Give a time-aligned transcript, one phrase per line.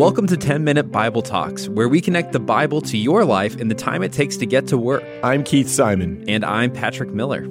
[0.00, 3.68] Welcome to 10 Minute Bible Talks, where we connect the Bible to your life in
[3.68, 5.04] the time it takes to get to work.
[5.22, 6.24] I'm Keith Simon.
[6.26, 7.46] And I'm Patrick Miller.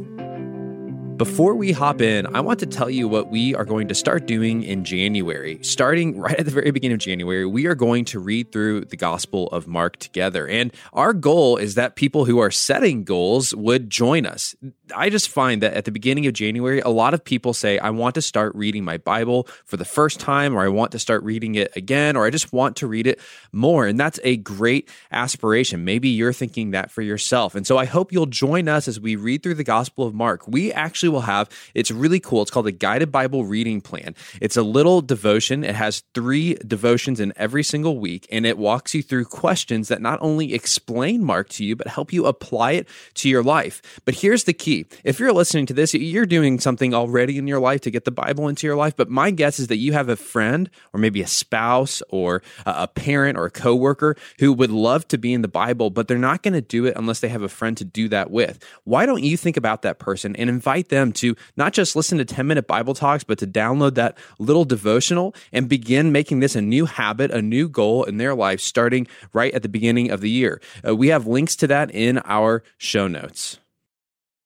[1.16, 4.26] Before we hop in, I want to tell you what we are going to start
[4.26, 5.60] doing in January.
[5.62, 8.98] Starting right at the very beginning of January, we are going to read through the
[8.98, 10.48] Gospel of Mark together.
[10.48, 14.56] And our goal is that people who are setting goals would join us.
[14.96, 17.90] I just find that at the beginning of January, a lot of people say, I
[17.90, 21.24] want to start reading my Bible for the first time, or I want to start
[21.24, 23.20] reading it again, or I just want to read it
[23.52, 23.86] more.
[23.86, 25.84] And that's a great aspiration.
[25.86, 27.56] Maybe you're thinking that for yourself.
[27.56, 30.48] And so I hope you'll join us as we read through the Gospel of Mark.
[30.48, 31.50] We actually will have.
[31.74, 32.42] It's really cool.
[32.42, 34.16] It's called a guided Bible reading plan.
[34.42, 35.64] It's a little devotion.
[35.64, 40.02] It has three devotions in every single week, and it walks you through questions that
[40.02, 43.82] not only explain Mark to you, but help you apply it to your life.
[44.06, 47.60] But here's the key if you're listening to this, you're doing something already in your
[47.60, 48.96] life to get the Bible into your life.
[48.96, 52.88] But my guess is that you have a friend or maybe a spouse or a
[52.88, 56.44] parent or a coworker who would love to be in the Bible, but they're not
[56.44, 58.64] going to do it unless they have a friend to do that with.
[58.84, 62.26] Why don't you think about that person and invite them to not just listen to
[62.26, 66.62] 10 minute Bible talks, but to download that little devotional and begin making this a
[66.62, 70.30] new habit, a new goal in their life starting right at the beginning of the
[70.30, 70.62] year.
[70.88, 73.60] Uh, we have links to that in our show notes.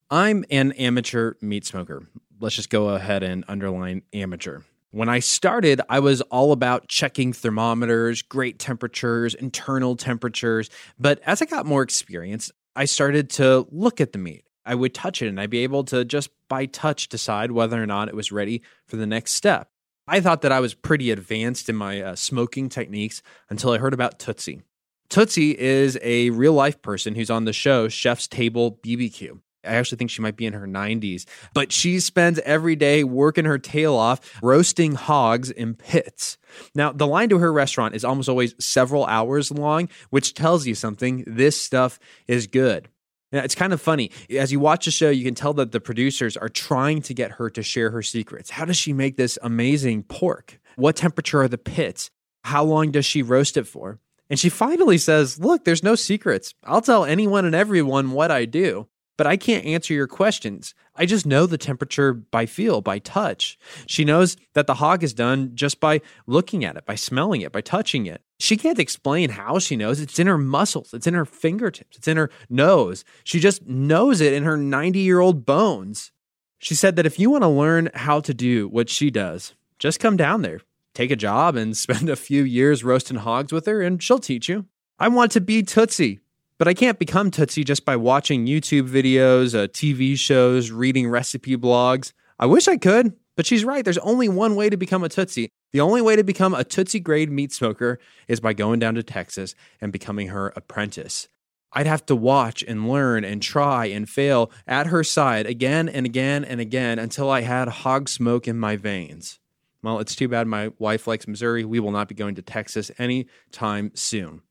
[0.09, 2.07] I'm an amateur meat smoker.
[2.39, 4.61] Let's just go ahead and underline amateur.
[4.91, 10.69] When I started, I was all about checking thermometers, grate temperatures, internal temperatures.
[10.99, 14.45] But as I got more experience, I started to look at the meat.
[14.65, 17.87] I would touch it and I'd be able to just by touch decide whether or
[17.87, 19.69] not it was ready for the next step.
[20.07, 23.93] I thought that I was pretty advanced in my uh, smoking techniques until I heard
[23.93, 24.61] about Tootsie.
[25.09, 29.39] Tootsie is a real life person who's on the show Chef's Table BBQ.
[29.63, 33.45] I actually think she might be in her 90s, but she spends every day working
[33.45, 36.37] her tail off roasting hogs in pits.
[36.75, 40.75] Now, the line to her restaurant is almost always several hours long, which tells you
[40.75, 41.23] something.
[41.25, 42.89] This stuff is good.
[43.31, 44.11] Now, it's kind of funny.
[44.29, 47.31] As you watch the show, you can tell that the producers are trying to get
[47.31, 48.51] her to share her secrets.
[48.51, 50.59] How does she make this amazing pork?
[50.75, 52.11] What temperature are the pits?
[52.43, 53.99] How long does she roast it for?
[54.29, 56.53] And she finally says, Look, there's no secrets.
[56.63, 58.87] I'll tell anyone and everyone what I do
[59.17, 60.73] but I can't answer your questions.
[60.95, 63.57] I just know the temperature by feel, by touch.
[63.85, 67.51] She knows that the hog is done just by looking at it, by smelling it,
[67.51, 68.21] by touching it.
[68.39, 69.99] She can't explain how she knows.
[69.99, 73.05] It's in her muscles, it's in her fingertips, it's in her nose.
[73.23, 76.11] She just knows it in her 90 year old bones.
[76.59, 79.99] She said that if you want to learn how to do what she does, just
[79.99, 80.61] come down there,
[80.93, 84.47] take a job, and spend a few years roasting hogs with her, and she'll teach
[84.47, 84.65] you.
[84.99, 86.19] I want to be Tootsie.
[86.57, 91.57] But I can't become Tootsie just by watching YouTube videos, uh, TV shows, reading recipe
[91.57, 92.13] blogs.
[92.39, 93.83] I wish I could, but she's right.
[93.83, 95.49] There's only one way to become a Tootsie.
[95.71, 99.03] The only way to become a Tootsie grade meat smoker is by going down to
[99.03, 101.27] Texas and becoming her apprentice.
[101.73, 106.05] I'd have to watch and learn and try and fail at her side again and
[106.05, 109.39] again and again until I had hog smoke in my veins.
[109.81, 111.65] Well, it's too bad my wife likes Missouri.
[111.65, 114.43] We will not be going to Texas anytime soon.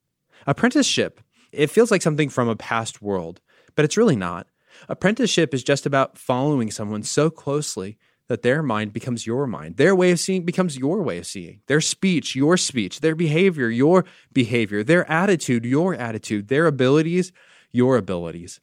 [0.47, 1.21] Apprenticeship
[1.53, 3.41] it feels like something from a past world,
[3.75, 4.47] but it's really not.
[4.89, 7.99] Apprenticeship is just about following someone so closely
[8.29, 9.77] that their mind becomes your mind.
[9.77, 11.61] Their way of seeing becomes your way of seeing.
[11.67, 13.01] Their speech, your speech.
[13.01, 14.83] Their behavior, your behavior.
[14.83, 16.49] Their attitude, your attitude.
[16.49, 17.33] Their abilities,
[17.73, 18.61] your abilities.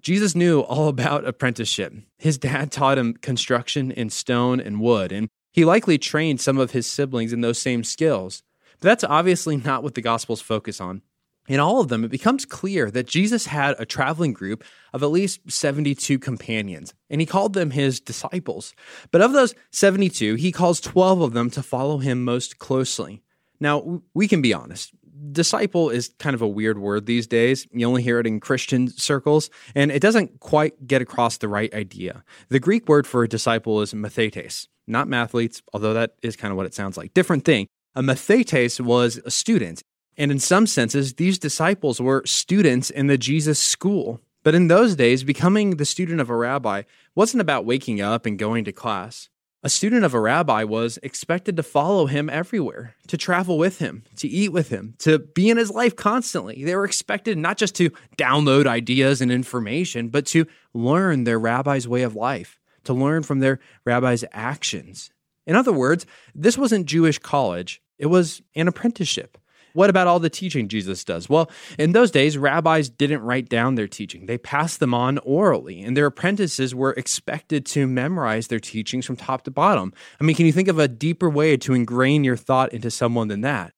[0.00, 1.94] Jesus knew all about apprenticeship.
[2.18, 6.70] His dad taught him construction in stone and wood, and he likely trained some of
[6.70, 8.42] his siblings in those same skills.
[8.80, 11.02] But that's obviously not what the Gospels focus on.
[11.48, 15.10] In all of them, it becomes clear that Jesus had a traveling group of at
[15.10, 18.74] least 72 companions, and he called them his disciples.
[19.10, 23.22] But of those 72, he calls 12 of them to follow him most closely.
[23.58, 24.92] Now, we can be honest.
[25.32, 27.66] Disciple is kind of a weird word these days.
[27.72, 31.72] You only hear it in Christian circles, and it doesn't quite get across the right
[31.74, 32.24] idea.
[32.48, 36.56] The Greek word for a disciple is mathetes, not mathletes, although that is kind of
[36.56, 37.14] what it sounds like.
[37.14, 37.66] Different thing.
[37.94, 39.82] A mathetes was a student.
[40.16, 44.20] And in some senses, these disciples were students in the Jesus school.
[44.42, 46.82] But in those days, becoming the student of a rabbi
[47.14, 49.28] wasn't about waking up and going to class.
[49.64, 54.02] A student of a rabbi was expected to follow him everywhere, to travel with him,
[54.16, 56.64] to eat with him, to be in his life constantly.
[56.64, 61.86] They were expected not just to download ideas and information, but to learn their rabbi's
[61.86, 65.12] way of life, to learn from their rabbi's actions.
[65.46, 69.38] In other words, this wasn't Jewish college, it was an apprenticeship.
[69.72, 71.28] What about all the teaching Jesus does?
[71.28, 74.26] Well, in those days, rabbis didn't write down their teaching.
[74.26, 79.16] They passed them on orally, and their apprentices were expected to memorize their teachings from
[79.16, 79.92] top to bottom.
[80.20, 83.28] I mean, can you think of a deeper way to ingrain your thought into someone
[83.28, 83.72] than that?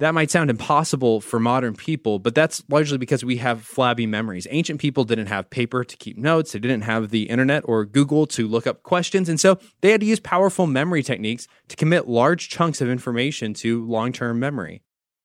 [0.00, 4.46] That might sound impossible for modern people, but that's largely because we have flabby memories.
[4.48, 8.26] Ancient people didn't have paper to keep notes, they didn't have the internet or Google
[8.28, 12.08] to look up questions, and so they had to use powerful memory techniques to commit
[12.08, 14.80] large chunks of information to long term memory.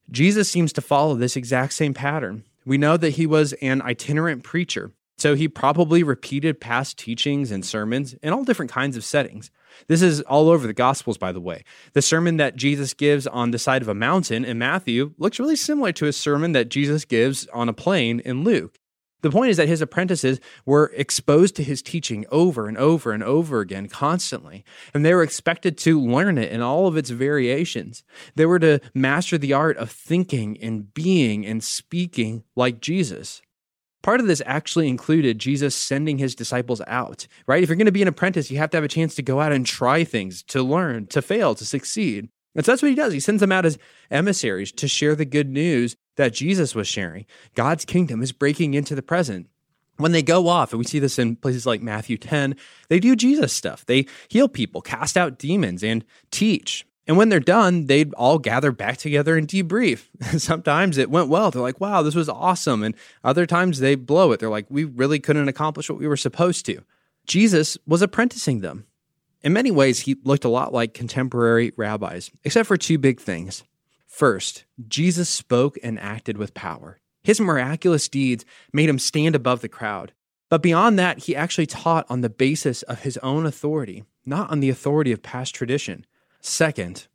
[0.09, 2.43] Jesus seems to follow this exact same pattern.
[2.65, 7.65] We know that he was an itinerant preacher, so he probably repeated past teachings and
[7.65, 9.51] sermons in all different kinds of settings.
[9.87, 11.63] This is all over the Gospels, by the way.
[11.93, 15.55] The sermon that Jesus gives on the side of a mountain in Matthew looks really
[15.55, 18.79] similar to a sermon that Jesus gives on a plain in Luke.
[19.25, 23.23] The point is that his apprentices were exposed to his teaching over and over and
[23.23, 24.63] over again constantly,
[24.93, 28.03] and they were expected to learn it in all of its variations.
[28.35, 33.41] They were to master the art of thinking and being and speaking like Jesus.
[34.03, 37.63] Part of this actually included Jesus sending his disciples out, right?
[37.63, 39.41] If you're going to be an apprentice, you have to have a chance to go
[39.41, 42.29] out and try things, to learn, to fail, to succeed.
[42.53, 43.11] And so that's what he does.
[43.11, 43.79] He sends them out as
[44.11, 47.25] emissaries to share the good news that Jesus was sharing.
[47.55, 49.47] God's kingdom is breaking into the present.
[49.97, 52.55] When they go off, and we see this in places like Matthew 10,
[52.89, 53.85] they do Jesus stuff.
[53.85, 56.85] They heal people, cast out demons, and teach.
[57.07, 60.07] And when they're done, they'd all gather back together and debrief.
[60.39, 61.51] Sometimes it went well.
[61.51, 62.83] They're like, wow, this was awesome.
[62.83, 64.39] And other times they blow it.
[64.39, 66.83] They're like, we really couldn't accomplish what we were supposed to.
[67.27, 68.85] Jesus was apprenticing them.
[69.41, 73.63] In many ways, he looked a lot like contemporary rabbis, except for two big things.
[74.15, 77.01] First, Jesus spoke and acted with power.
[77.21, 80.13] His miraculous deeds made him stand above the crowd.
[80.49, 84.61] But beyond that, he actually taught on the basis of his own authority, not on
[84.61, 86.05] the authority of past tradition.
[86.39, 87.07] Second,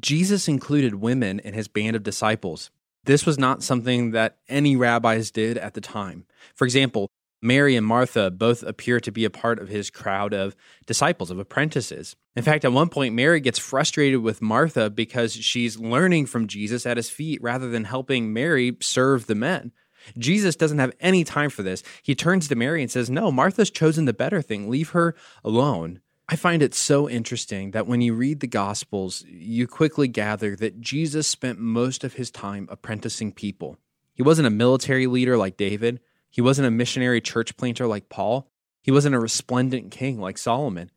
[0.00, 2.70] Jesus included women in his band of disciples.
[3.04, 6.24] This was not something that any rabbis did at the time.
[6.54, 7.10] For example,
[7.42, 10.56] Mary and Martha both appear to be a part of his crowd of
[10.86, 12.16] disciples, of apprentices.
[12.34, 16.86] In fact, at one point, Mary gets frustrated with Martha because she's learning from Jesus
[16.86, 19.72] at his feet rather than helping Mary serve the men.
[20.18, 21.82] Jesus doesn't have any time for this.
[22.02, 24.68] He turns to Mary and says, No, Martha's chosen the better thing.
[24.68, 26.00] Leave her alone.
[26.28, 30.80] I find it so interesting that when you read the Gospels, you quickly gather that
[30.80, 33.78] Jesus spent most of his time apprenticing people.
[34.14, 36.00] He wasn't a military leader like David,
[36.36, 38.46] he wasn't a missionary church planter like Paul,
[38.82, 40.90] he wasn't a resplendent king like Solomon.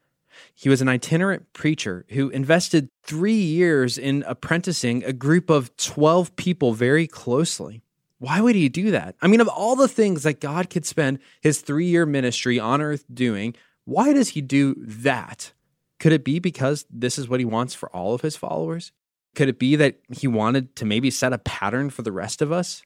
[0.54, 6.36] He was an itinerant preacher who invested three years in apprenticing a group of 12
[6.36, 7.82] people very closely.
[8.18, 9.16] Why would he do that?
[9.22, 12.82] I mean, of all the things that God could spend his three year ministry on
[12.82, 13.56] earth doing,
[13.86, 15.54] why does he do that?
[16.02, 18.92] Could it be because this is what he wants for all of his followers?
[19.36, 22.52] Could it be that he wanted to maybe set a pattern for the rest of
[22.52, 22.84] us?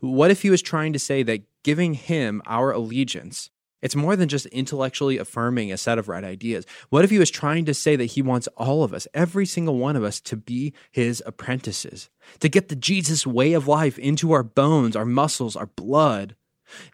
[0.00, 3.50] What if he was trying to say that giving him our allegiance,
[3.82, 6.66] it's more than just intellectually affirming a set of right ideas.
[6.88, 9.78] What if he was trying to say that he wants all of us, every single
[9.78, 12.08] one of us, to be his apprentices,
[12.40, 16.36] to get the Jesus way of life into our bones, our muscles, our blood?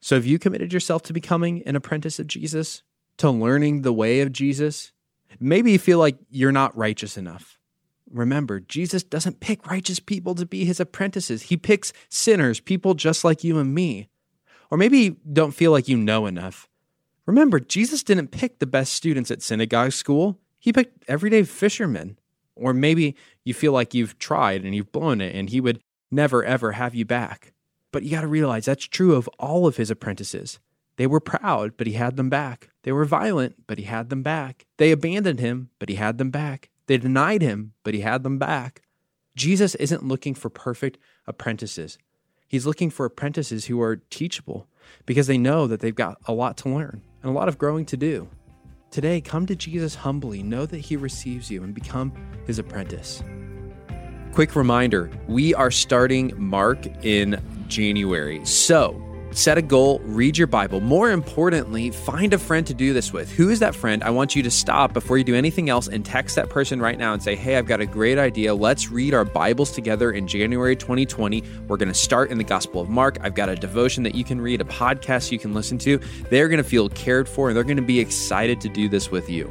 [0.00, 2.82] So, have you committed yourself to becoming an apprentice of Jesus?
[3.18, 4.92] to learning the way of Jesus,
[5.38, 7.58] maybe you feel like you're not righteous enough.
[8.12, 11.42] Remember, Jesus doesn't pick righteous people to be his apprentices.
[11.42, 14.08] He picks sinners, people just like you and me.
[14.70, 16.68] Or maybe you don't feel like you know enough.
[17.26, 22.18] Remember, Jesus didn't pick the best students at synagogue school, he picked everyday fishermen.
[22.54, 26.44] Or maybe you feel like you've tried and you've blown it and he would never,
[26.44, 27.52] ever have you back.
[27.90, 30.58] But you got to realize that's true of all of his apprentices.
[30.96, 32.68] They were proud, but he had them back.
[32.82, 34.66] They were violent, but he had them back.
[34.76, 36.70] They abandoned him, but he had them back.
[36.92, 38.82] They denied him, but he had them back.
[39.34, 41.96] Jesus isn't looking for perfect apprentices.
[42.48, 44.66] He's looking for apprentices who are teachable
[45.06, 47.86] because they know that they've got a lot to learn and a lot of growing
[47.86, 48.28] to do.
[48.90, 52.12] Today, come to Jesus humbly, know that he receives you, and become
[52.46, 53.22] his apprentice.
[54.32, 58.44] Quick reminder we are starting Mark in January.
[58.44, 59.02] So,
[59.36, 60.80] set a goal, read your Bible.
[60.80, 63.30] More importantly, find a friend to do this with.
[63.30, 64.02] Who is that friend?
[64.02, 66.98] I want you to stop before you do anything else and text that person right
[66.98, 68.54] now and say, Hey, I've got a great idea.
[68.54, 71.42] Let's read our Bibles together in January 2020.
[71.68, 73.18] We're going to start in the Gospel of Mark.
[73.22, 75.98] I've got a devotion that you can read, a podcast you can listen to.
[76.30, 79.10] They're going to feel cared for and they're going to be excited to do this
[79.10, 79.50] with you.